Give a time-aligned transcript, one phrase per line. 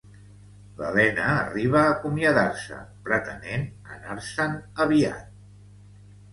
[0.79, 3.69] L'Helena arriba a acomiadar-se, pretenent
[3.99, 5.33] anar-se'n aviat.